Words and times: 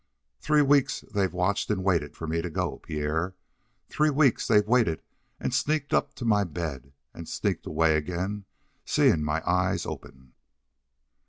"Three 0.39 0.63
weeks 0.63 1.01
they've 1.01 1.31
watched 1.31 1.69
an' 1.69 1.83
waited 1.83 2.17
for 2.17 2.25
me 2.25 2.41
to 2.41 2.49
go 2.49 2.73
out, 2.73 2.81
Pierre. 2.81 3.35
Three 3.87 4.09
weeks 4.09 4.47
they've 4.47 4.67
waited 4.67 5.03
an' 5.39 5.51
sneaked 5.51 5.93
up 5.93 6.15
to 6.15 6.25
my 6.25 6.43
bed 6.43 6.91
an' 7.13 7.27
sneaked 7.27 7.67
away 7.67 7.95
agin, 7.95 8.45
seein' 8.83 9.23
my 9.23 9.43
eyes 9.47 9.85
open." 9.85 10.33